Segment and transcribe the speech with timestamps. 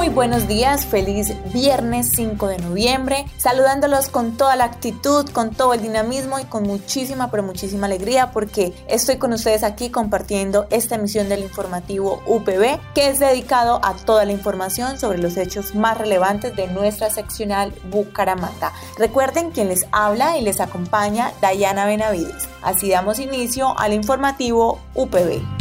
[0.00, 5.74] Muy buenos días, feliz viernes 5 de noviembre, saludándolos con toda la actitud, con todo
[5.74, 10.94] el dinamismo y con muchísima, pero muchísima alegría porque estoy con ustedes aquí compartiendo esta
[10.94, 15.98] emisión del informativo UPB que es dedicado a toda la información sobre los hechos más
[15.98, 18.72] relevantes de nuestra seccional Bucaramanga.
[18.96, 22.48] Recuerden quien les habla y les acompaña Dayana Benavides.
[22.62, 25.59] Así damos inicio al informativo UPB.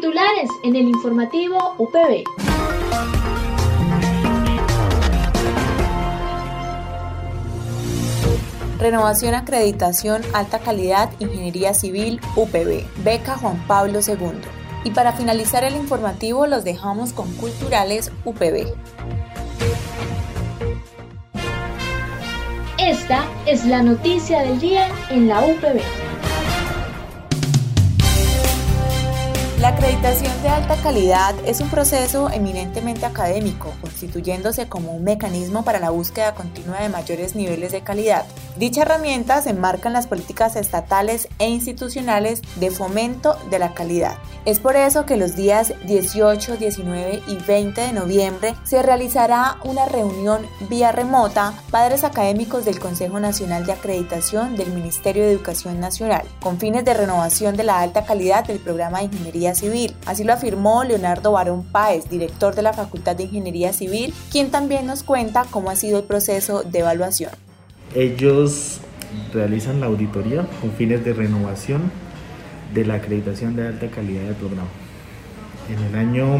[0.00, 2.22] Titulares en el informativo UPB.
[8.78, 14.38] Renovación, acreditación, alta calidad, ingeniería civil, UPB, beca Juan Pablo II.
[14.84, 18.72] Y para finalizar el informativo los dejamos con Culturales UPB.
[22.78, 26.07] Esta es la noticia del día en la UPB.
[29.78, 35.90] Acreditación de alta calidad es un proceso eminentemente académico, constituyéndose como un mecanismo para la
[35.90, 38.26] búsqueda continua de mayores niveles de calidad.
[38.58, 44.16] Dicha herramienta se enmarca en las políticas estatales e institucionales de fomento de la calidad.
[44.46, 49.84] Es por eso que los días 18, 19 y 20 de noviembre se realizará una
[49.84, 56.26] reunión vía remota padres académicos del Consejo Nacional de Acreditación del Ministerio de Educación Nacional,
[56.40, 59.94] con fines de renovación de la alta calidad del programa de Ingeniería Civil.
[60.04, 64.84] Así lo afirmó Leonardo Barón Páez, director de la Facultad de Ingeniería Civil, quien también
[64.84, 67.47] nos cuenta cómo ha sido el proceso de evaluación.
[67.98, 68.80] Ellos
[69.34, 71.90] realizan la auditoría con fines de renovación
[72.72, 74.68] de la acreditación de alta calidad del programa.
[75.68, 76.38] En el año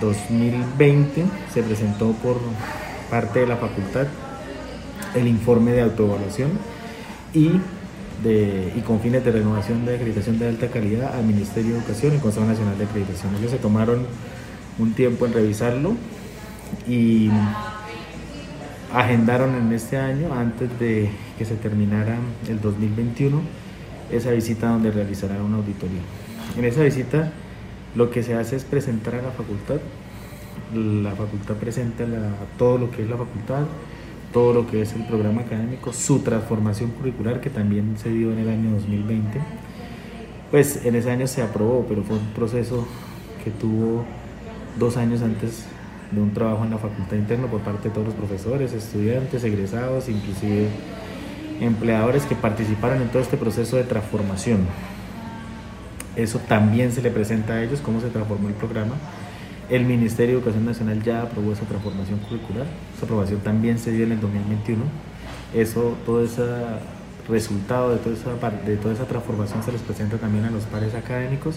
[0.00, 2.40] 2020 se presentó por
[3.10, 4.06] parte de la facultad
[5.14, 6.52] el informe de autoevaluación
[7.34, 7.50] y,
[8.24, 12.16] de, y con fines de renovación de acreditación de alta calidad al Ministerio de Educación
[12.16, 13.36] y Consejo Nacional de Acreditación.
[13.36, 14.06] Ellos se tomaron
[14.78, 15.96] un tiempo en revisarlo
[16.88, 17.28] y
[18.92, 22.16] agendaron en este año, antes de que se terminara
[22.48, 23.40] el 2021,
[24.10, 26.00] esa visita donde realizarán una auditoría.
[26.56, 27.32] En esa visita
[27.94, 29.80] lo que se hace es presentar a la facultad,
[30.74, 32.04] la facultad presenta
[32.56, 33.64] todo lo que es la facultad,
[34.32, 38.38] todo lo que es el programa académico, su transformación curricular que también se dio en
[38.38, 39.40] el año 2020.
[40.50, 42.86] Pues en ese año se aprobó, pero fue un proceso
[43.44, 44.04] que tuvo
[44.78, 45.66] dos años antes
[46.10, 50.08] de un trabajo en la facultad interna por parte de todos los profesores, estudiantes, egresados,
[50.08, 50.68] inclusive
[51.60, 54.66] empleadores que participaron en todo este proceso de transformación.
[56.16, 58.94] Eso también se le presenta a ellos, cómo se transformó el programa.
[59.70, 62.66] El Ministerio de Educación Nacional ya aprobó esa transformación curricular.
[62.96, 64.82] Esa aprobación también se dio en el 2021.
[65.54, 66.42] Eso, todo ese
[67.28, 70.94] resultado de toda esa, de toda esa transformación se les presenta también a los pares
[70.94, 71.56] académicos.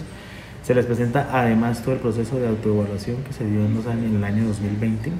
[0.62, 4.46] Se les presenta además todo el proceso de autoevaluación que se dio en, el año
[4.46, 5.10] 2020,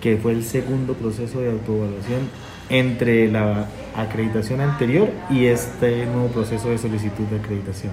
[0.00, 2.28] que fue el segundo proceso de autoevaluación
[2.68, 7.92] entre la acreditación anterior y este nuevo proceso de solicitud de acreditación.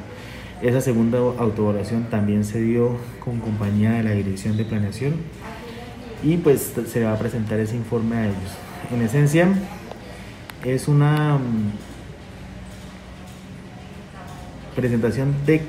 [0.64, 5.14] Esa segunda autoevaluación también se dio con compañía de la Dirección de Planeación
[6.24, 8.58] y pues se va a presentar ese informe a ellos.
[8.92, 9.48] En esencia,
[10.66, 11.72] es una mm,
[14.76, 15.62] presentación de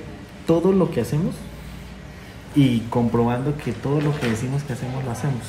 [0.47, 1.34] todo lo que hacemos
[2.55, 5.43] y comprobando que todo lo que decimos que hacemos lo hacemos.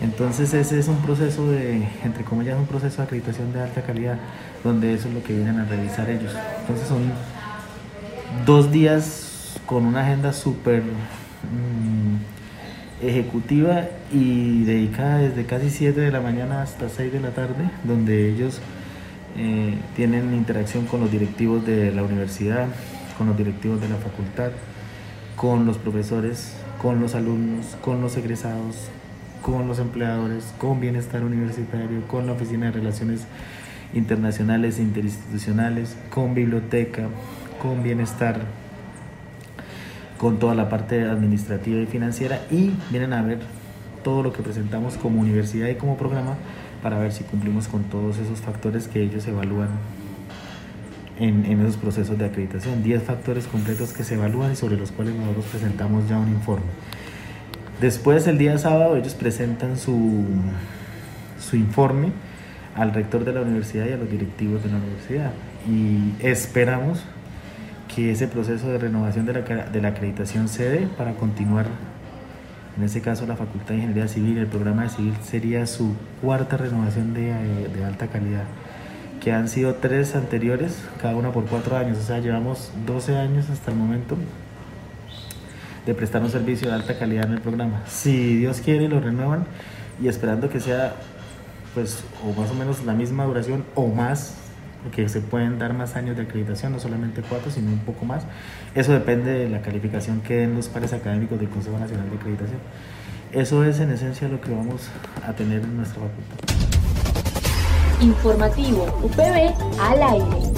[0.00, 4.18] Entonces ese es un proceso de, entre comillas, un proceso de acreditación de alta calidad,
[4.62, 6.32] donde eso es lo que vienen a revisar ellos.
[6.60, 7.12] Entonces son
[8.46, 16.20] dos días con una agenda súper mm, ejecutiva y dedicada desde casi 7 de la
[16.20, 18.60] mañana hasta 6 de la tarde, donde ellos
[19.36, 22.66] eh, tienen interacción con los directivos de la universidad,
[23.18, 24.52] con los directivos de la facultad,
[25.36, 28.88] con los profesores, con los alumnos, con los egresados,
[29.42, 33.26] con los empleadores, con bienestar universitario, con la Oficina de Relaciones
[33.92, 37.08] Internacionales e Interinstitucionales, con biblioteca,
[37.60, 38.40] con bienestar,
[40.18, 42.40] con toda la parte administrativa y financiera.
[42.50, 43.40] Y vienen a ver
[44.04, 46.36] todo lo que presentamos como universidad y como programa
[46.82, 49.68] para ver si cumplimos con todos esos factores que ellos evalúan
[51.18, 52.82] en, en, esos procesos de acreditación.
[52.82, 56.66] 10 factores completos que se evalúan y sobre los cuales nosotros presentamos ya un informe.
[57.80, 60.24] Después, el día sábado, ellos presentan su,
[61.38, 62.12] su informe
[62.74, 65.32] al rector de la universidad y a los directivos de la universidad.
[65.68, 67.04] Y esperamos
[67.94, 71.66] que ese proceso de renovación de la, de la acreditación se dé para continuar,
[72.76, 76.56] en este caso la Facultad de Ingeniería Civil, el programa de civil sería su cuarta
[76.56, 77.32] renovación de,
[77.74, 78.44] de alta calidad,
[79.20, 83.50] que han sido tres anteriores, cada una por cuatro años, o sea, llevamos 12 años
[83.50, 84.16] hasta el momento
[85.86, 87.82] de prestar un servicio de alta calidad en el programa.
[87.86, 89.46] Si Dios quiere, lo renuevan
[90.02, 90.94] y esperando que sea
[91.74, 94.34] pues o más o menos la misma duración o más
[94.82, 98.24] porque se pueden dar más años de acreditación, no solamente cuatro, sino un poco más.
[98.74, 102.60] Eso depende de la calificación que den los pares académicos del Consejo Nacional de Acreditación.
[103.32, 104.88] Eso es en esencia lo que vamos
[105.26, 106.67] a tener en nuestra facultad.
[108.00, 110.48] Informativo UPB al aire.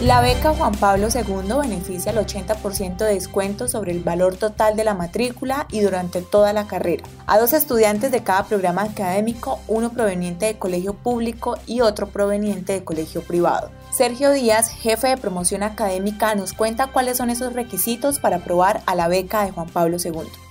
[0.00, 4.84] La beca Juan Pablo II beneficia al 80% de descuento sobre el valor total de
[4.84, 7.04] la matrícula y durante toda la carrera.
[7.26, 12.72] A dos estudiantes de cada programa académico, uno proveniente de colegio público y otro proveniente
[12.72, 13.70] de colegio privado.
[13.90, 18.94] Sergio Díaz, jefe de promoción académica, nos cuenta cuáles son esos requisitos para aprobar a
[18.94, 20.47] la beca de Juan Pablo II.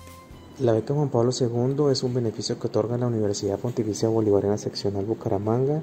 [0.59, 5.06] La beca Juan Pablo II es un beneficio que otorga la Universidad Pontificia Bolivariana Seccional
[5.06, 5.81] Bucaramanga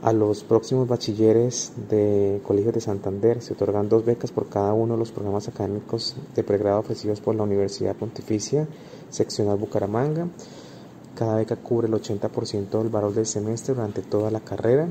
[0.00, 4.94] a los próximos bachilleres de Colegio de Santander se otorgan dos becas por cada uno
[4.94, 8.68] de los programas académicos de pregrado ofrecidos por la Universidad Pontificia
[9.10, 10.28] Seccional Bucaramanga.
[11.16, 14.88] Cada beca cubre el 80% del valor del semestre durante toda la carrera.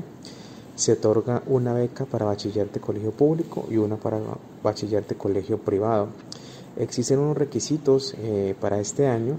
[0.74, 4.20] Se otorga una beca para bachiller de colegio público y una para
[4.62, 6.08] bachiller de colegio privado.
[6.78, 9.36] Existen unos requisitos eh, para este año.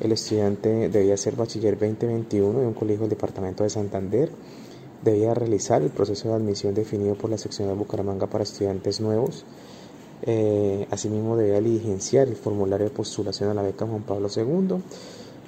[0.00, 4.30] El estudiante debía ser bachiller 2021 de un colegio del departamento de Santander
[5.02, 9.44] debía realizar el proceso de admisión definido por la sección de Bucaramanga para estudiantes nuevos.
[10.22, 14.76] Eh, asimismo, debía diligenciar el formulario de postulación a la beca Juan Pablo II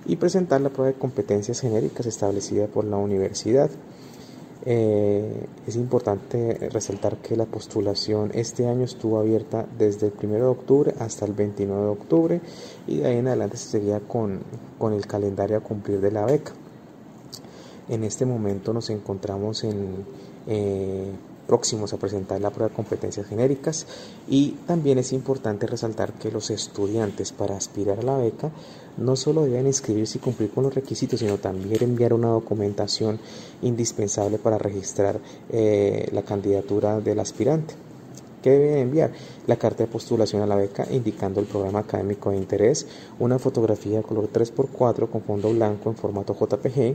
[0.06, 3.70] y presentar la prueba de competencias genéricas establecida por la universidad.
[4.66, 10.42] Eh, es importante resaltar que la postulación este año estuvo abierta desde el 1 de
[10.42, 12.40] octubre hasta el 29 de octubre
[12.86, 14.40] y de ahí en adelante se seguía con,
[14.78, 16.52] con el calendario a cumplir de la beca.
[17.88, 20.06] En este momento nos encontramos en,
[20.46, 21.10] eh,
[21.46, 23.86] próximos a presentar la prueba de competencias genéricas
[24.28, 28.50] y también es importante resaltar que los estudiantes para aspirar a la beca
[28.96, 33.18] no solo deben inscribirse y cumplir con los requisitos, sino también enviar una documentación
[33.62, 35.18] indispensable para registrar
[35.50, 37.74] eh, la candidatura del aspirante.
[38.42, 39.10] ¿Qué debe enviar?
[39.46, 42.86] La carta de postulación a la beca indicando el programa académico de interés,
[43.18, 46.94] una fotografía de color 3x4 con fondo blanco en formato JPG,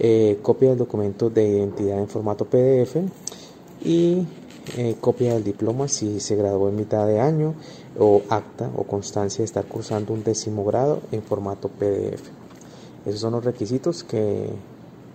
[0.00, 2.96] eh, copia del documento de identidad en formato PDF
[3.82, 4.26] y
[4.76, 7.54] eh, copia del diploma si se graduó en mitad de año
[7.98, 12.22] o acta o constancia de estar cursando un décimo grado en formato PDF.
[13.06, 14.50] Esos son los requisitos que,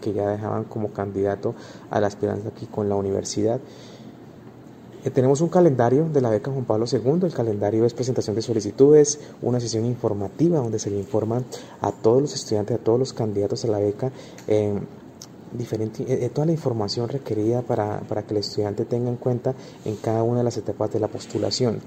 [0.02, 1.54] que ya dejaban como candidato
[1.90, 3.60] a la aspirancia aquí con la universidad.
[5.06, 7.20] Eh, tenemos un calendario de la beca Juan Pablo II.
[7.24, 11.44] El calendario es presentación de solicitudes, una sesión informativa donde se le informa
[11.80, 14.12] a todos los estudiantes, a todos los candidatos a la beca,
[14.48, 14.74] eh,
[15.58, 19.54] diferente, eh, toda la información requerida para, que el estudiante tenga en cuenta
[19.86, 21.82] en cada una de las etapas de la postulación.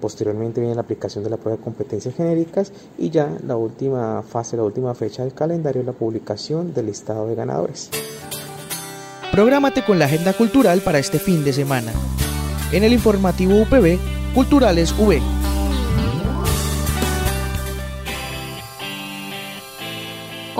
[0.00, 4.56] posteriormente viene la aplicación de la prueba de competencias genéricas y ya la última fase,
[4.56, 7.90] la última fecha del calendario la publicación del listado de ganadores.
[9.30, 11.92] Prográmate con la agenda cultural para este fin de semana.
[12.72, 13.98] En el informativo UPB,
[14.34, 15.20] Culturales V.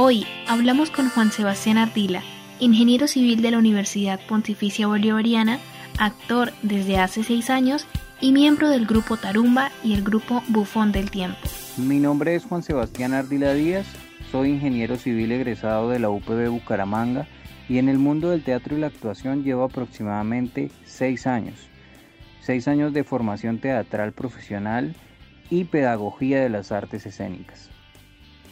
[0.08, 2.22] Hoy hablamos con Juan Sebastián Ardila,
[2.60, 5.58] ingeniero civil de la Universidad Pontificia Bolivariana,
[5.98, 7.88] actor desde hace seis años
[8.20, 11.40] y miembro del grupo Tarumba y el grupo Bufón del Tiempo.
[11.76, 13.84] Mi nombre es Juan Sebastián Ardila Díaz,
[14.30, 17.26] soy ingeniero civil egresado de la UPB Bucaramanga
[17.68, 21.68] y en el mundo del teatro y la actuación llevo aproximadamente seis años.
[22.40, 24.94] Seis años de formación teatral profesional
[25.50, 27.70] y pedagogía de las artes escénicas.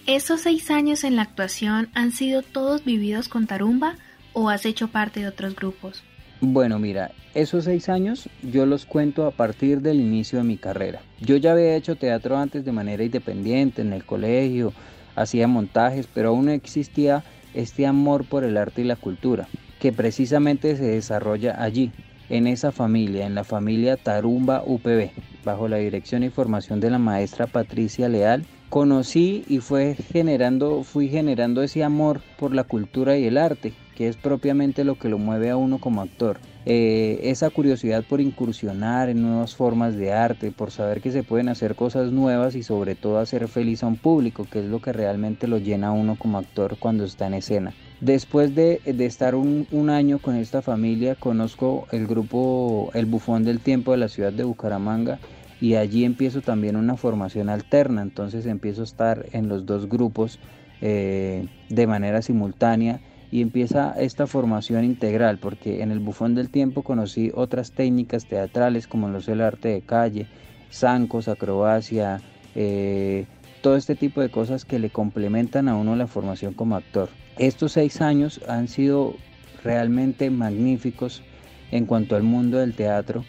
[0.07, 3.97] ¿Esos seis años en la actuación han sido todos vividos con Tarumba
[4.35, 6.05] o has hecho parte de otros grupos?
[6.43, 11.01] Bueno, mira, esos seis años yo los cuento a partir del inicio de mi carrera.
[11.23, 14.75] Yo ya había hecho teatro antes de manera independiente en el colegio,
[15.17, 19.49] hacía montajes, pero aún no existía este amor por el arte y la cultura,
[19.81, 21.93] que precisamente se desarrolla allí,
[22.29, 25.11] en esa familia, en la familia Tarumba UPB,
[25.45, 31.09] bajo la dirección y formación de la maestra Patricia Leal, conocí y fue generando, fui
[31.09, 35.17] generando ese amor por la cultura y el arte, que es propiamente lo que lo
[35.17, 36.41] mueve a uno como actor.
[36.67, 41.49] Eh, esa curiosidad por incursionar en nuevas formas de arte, por saber que se pueden
[41.49, 44.93] hacer cosas nuevas y sobre todo hacer feliz a un público, que es lo que
[44.93, 47.73] realmente lo llena a uno como actor cuando está en escena.
[48.01, 53.61] Después de, estar un, un, año con esta familia, conozco el grupo El Bufón del
[53.61, 55.21] Tiempo de la ciudad de Bucaramanga
[55.65, 60.39] y allí empiezo también una formación alterna, entonces empiezo a estar en los dos grupos
[60.83, 66.83] eh, de manera simultánea y empieza esta formación integral, porque en el bufón del tiempo
[66.83, 70.27] conocí otras técnicas teatrales como lo es el arte de calle,
[70.71, 72.21] zancos, acrobacia,
[72.55, 73.25] eh,
[73.63, 77.09] todo este tipo de cosas que le complementan a uno la formación como actor.
[77.39, 79.15] Estos seis años han sido
[79.63, 81.23] realmente magníficos
[81.71, 83.25] en cuanto al mundo del teatro,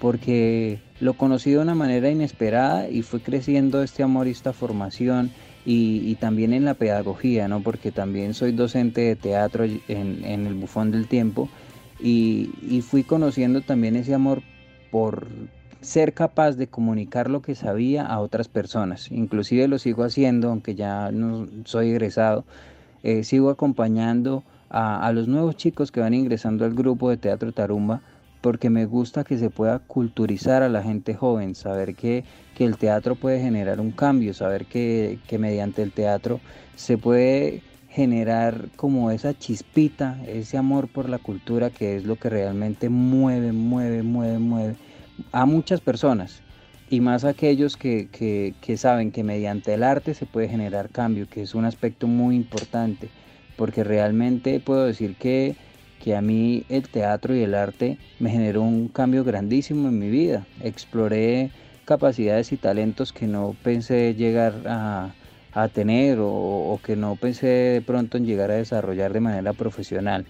[0.00, 5.30] porque lo conocí de una manera inesperada y fue creciendo este amor esta formación
[5.64, 7.60] y, también en la pedagogía, ¿no?
[7.60, 11.48] porque también soy docente de teatro en, el bufón del tiempo
[11.98, 14.42] y, fui conociendo también ese amor
[14.90, 15.28] por
[15.80, 19.10] ser capaz de comunicar lo que sabía a otras personas.
[19.10, 22.44] Inclusive lo sigo haciendo, aunque ya no soy egresado,
[23.02, 28.02] eh, sigo acompañando a los nuevos chicos que van ingresando al grupo de teatro Tarumba
[28.40, 32.24] porque me gusta que se pueda culturizar a la gente joven, saber que,
[32.58, 36.40] el teatro puede generar un cambio, saber que, mediante el teatro
[36.76, 42.28] se puede generar como esa chispita, ese amor por la cultura que es lo que
[42.28, 44.76] realmente mueve, mueve, mueve, mueve
[45.32, 46.42] a muchas personas.
[46.90, 48.08] Y más aquellos que,
[48.60, 52.36] que saben que mediante el arte se puede generar cambio, que es un aspecto muy
[52.36, 53.08] importante,
[53.56, 55.56] porque realmente puedo decir que
[56.02, 60.08] que a mí el teatro y el arte me generó un cambio grandísimo en mi
[60.08, 60.46] vida.
[60.62, 61.50] Exploré
[61.84, 65.12] capacidades y talentos que no pensé llegar a,
[65.72, 70.24] tener o, que no pensé de pronto en llegar a desarrollar de manera profesional.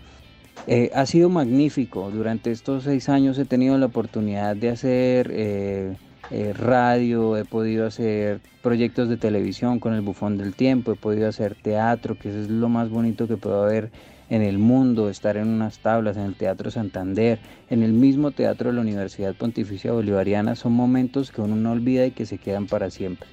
[0.67, 2.11] Eh, ha sido magnífico.
[2.11, 5.97] Durante estos seis años he tenido la oportunidad de hacer eh,
[6.31, 11.29] eh, radio, he podido hacer proyectos de televisión con el bufón del tiempo, he podido
[11.29, 13.91] hacer teatro, que eso es lo más bonito que puedo haber
[14.31, 18.71] en el mundo, estar en unas tablas, en el Teatro Santander, en el mismo teatro
[18.71, 22.67] de la Universidad Pontificia Bolivariana, son momentos que uno no olvida y que se quedan
[22.67, 23.29] para siempre.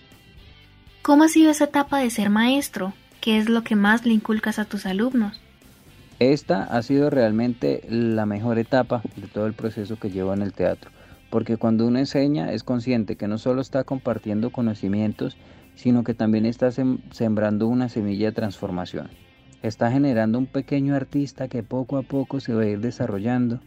[1.03, 2.93] ¿Cómo ha sido esa etapa de ser maestro?
[3.21, 5.39] ¿Qué es lo que más le inculcas a tus alumnos?
[6.19, 10.51] Esta ha sido realmente la mejor etapa de todo el proceso que llevo en el
[10.51, 10.89] teatro,
[11.37, 15.37] porque cuando uno enseña es consciente que no solo está compartiendo conocimientos,
[15.75, 19.11] sino que también está sembrando una semilla de transformación
[19.61, 23.59] está generando un pequeño artista que poco a poco se va a ir desarrollando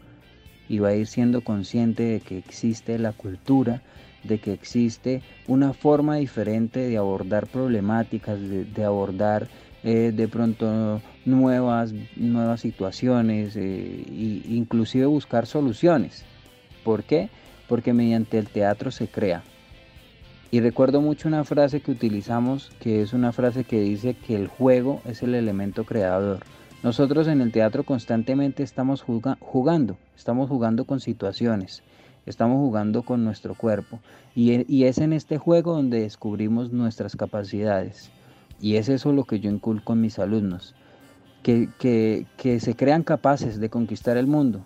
[0.67, 3.81] y va a ir siendo consciente de que existe la cultura,
[4.25, 9.47] de que existe una forma diferente de abordar problemáticas, de, abordar
[9.83, 14.03] eh, de pronto nuevas, nuevas situaciones e
[14.49, 16.25] inclusive buscar soluciones.
[16.83, 17.29] ¿Por qué?
[17.71, 19.43] Porque mediante el teatro se crea,
[20.53, 24.47] y recuerdo mucho una frase que utilizamos, que es una frase que dice que el
[24.49, 26.39] juego es el elemento creador.
[26.83, 31.83] Nosotros en el teatro constantemente estamos jugando, estamos jugando con situaciones,
[32.25, 34.01] estamos jugando con nuestro cuerpo.
[34.35, 38.11] Y, es en este juego donde descubrimos nuestras capacidades.
[38.59, 40.75] Y es eso lo que yo inculco en mis alumnos.
[41.43, 44.65] Que, que, se crean capaces de conquistar el mundo,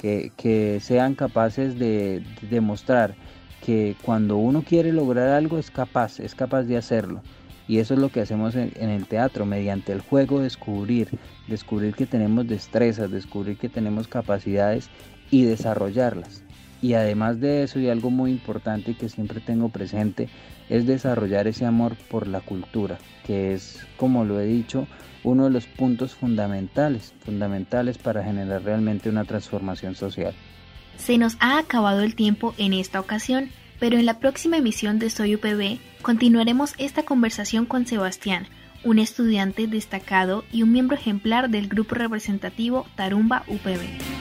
[0.00, 3.14] que, sean capaces de demostrar
[3.64, 7.20] que cuando uno quiere lograr algo es capaz, es capaz de hacerlo.
[7.68, 11.08] Y eso es lo que hacemos en, el teatro, mediante el juego descubrir,
[11.46, 14.88] descubrir que tenemos destrezas, descubrir que tenemos capacidades
[15.30, 16.42] y desarrollarlas.
[16.82, 20.28] Y además de eso, y algo muy importante que siempre tengo presente,
[20.70, 24.86] es desarrollar ese amor por la cultura, que es, como lo he dicho,
[25.22, 30.32] uno de los puntos fundamentales, fundamentales para generar realmente una transformación social.
[30.96, 35.10] Se nos ha acabado el tiempo en esta ocasión, pero en la próxima emisión de
[35.10, 38.46] Soy UPB continuaremos esta conversación con Sebastián,
[38.84, 44.19] un estudiante destacado y un miembro ejemplar del grupo representativo Tarumba UPB.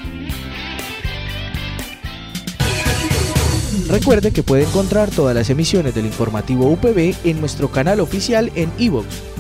[3.88, 8.72] Recuerde que puede encontrar todas las emisiones del informativo UPB en nuestro canal oficial en
[8.78, 9.29] iVoox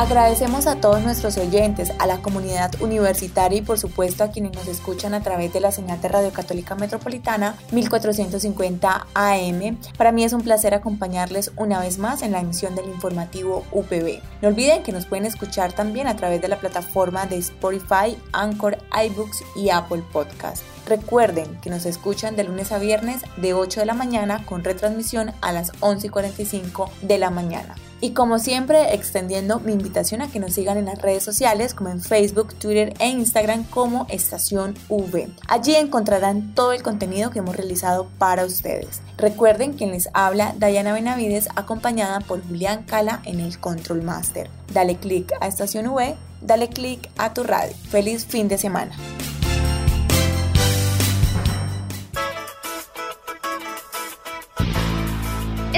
[0.00, 4.66] Agradecemos a todos nuestros oyentes, a la comunidad universitaria y por supuesto a quienes nos
[4.66, 9.78] escuchan a través de la señal de Radio Católica Metropolitana 1450 AM.
[9.98, 14.22] Para mí es un placer acompañarles una vez más en la emisión del informativo UPB.
[14.40, 18.78] No olviden que nos pueden escuchar también a través de la plataforma de Spotify, Anchor,
[19.04, 20.62] iBooks y Apple Podcast.
[20.86, 25.32] Recuerden que nos escuchan de lunes a viernes de 8 de la mañana con retransmisión
[25.42, 27.74] a las 11 y 45 de la mañana.
[28.02, 31.90] Y como siempre, extendiendo mi invitación a que nos sigan en las redes sociales como
[31.90, 35.28] en Facebook, Twitter e Instagram como Estación V.
[35.48, 39.02] Allí encontrarán todo el contenido que hemos realizado para ustedes.
[39.18, 44.48] Recuerden que les habla Dayana Benavides acompañada por Julián Cala en el Control Master.
[44.72, 47.74] Dale click a Estación V, dale click a tu radio.
[47.90, 48.96] Feliz fin de semana.